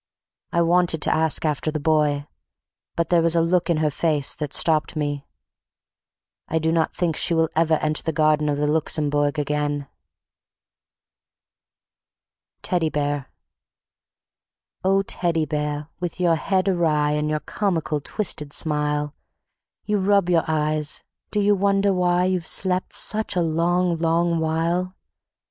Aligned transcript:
I 0.51 0.63
wanted 0.63 0.99
to 1.03 1.13
ask 1.13 1.45
after 1.45 1.69
the 1.69 1.79
boy, 1.79 2.25
but 2.95 3.09
there 3.09 3.21
was 3.21 3.35
a 3.35 3.39
look 3.41 3.69
in 3.69 3.77
her 3.77 3.91
face 3.91 4.33
that 4.35 4.51
stopped 4.51 4.95
me. 4.95 5.27
I 6.47 6.57
do 6.57 6.71
not 6.71 6.95
think 6.95 7.15
she 7.15 7.35
will 7.35 7.49
ever 7.55 7.75
enter 7.75 8.01
the 8.01 8.11
garden 8.11 8.49
of 8.49 8.57
the 8.57 8.65
Luxembourg 8.65 9.37
again. 9.37 9.87
Teddy 12.63 12.89
Bear 12.89 13.29
O 14.83 15.03
Teddy 15.03 15.45
Bear! 15.45 15.89
with 15.99 16.19
your 16.19 16.33
head 16.35 16.67
awry 16.67 17.11
And 17.11 17.29
your 17.29 17.39
comical 17.39 18.01
twisted 18.01 18.53
smile, 18.53 19.13
You 19.85 19.99
rub 19.99 20.31
your 20.31 20.45
eyes 20.47 21.03
do 21.29 21.39
you 21.39 21.53
wonder 21.53 21.93
why 21.93 22.25
You've 22.25 22.47
slept 22.47 22.91
such 22.91 23.35
a 23.35 23.43
long, 23.43 23.97
long 23.97 24.39
while? 24.39 24.95